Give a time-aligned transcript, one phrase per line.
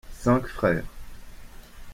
[0.19, 0.81] Cinq frères.